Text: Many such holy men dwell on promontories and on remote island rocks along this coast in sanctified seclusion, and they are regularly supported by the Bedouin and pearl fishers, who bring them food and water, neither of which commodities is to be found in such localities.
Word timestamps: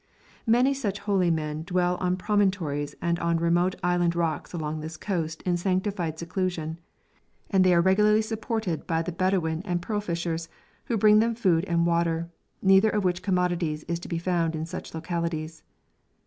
Many 0.47 0.73
such 0.73 0.97
holy 0.97 1.29
men 1.29 1.61
dwell 1.61 1.95
on 1.97 2.17
promontories 2.17 2.95
and 3.03 3.19
on 3.19 3.37
remote 3.37 3.75
island 3.83 4.15
rocks 4.15 4.51
along 4.51 4.79
this 4.79 4.97
coast 4.97 5.43
in 5.43 5.57
sanctified 5.57 6.17
seclusion, 6.17 6.79
and 7.51 7.63
they 7.63 7.71
are 7.71 7.81
regularly 7.81 8.23
supported 8.23 8.87
by 8.87 9.03
the 9.03 9.11
Bedouin 9.11 9.61
and 9.63 9.79
pearl 9.79 10.01
fishers, 10.01 10.49
who 10.85 10.97
bring 10.97 11.19
them 11.19 11.35
food 11.35 11.65
and 11.65 11.85
water, 11.85 12.31
neither 12.63 12.89
of 12.89 13.03
which 13.03 13.21
commodities 13.21 13.83
is 13.83 13.99
to 13.99 14.07
be 14.07 14.17
found 14.17 14.55
in 14.55 14.65
such 14.65 14.95
localities. 14.95 15.61